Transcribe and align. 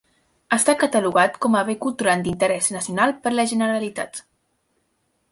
Està 0.55 0.73
catalogat 0.83 1.35
com 1.43 1.57
a 1.59 1.59
Bé 1.67 1.75
Cultural 1.83 2.23
d'Interès 2.27 2.69
Nacional 2.75 3.13
per 3.27 3.33
la 3.35 3.45
Generalitat. 3.53 4.23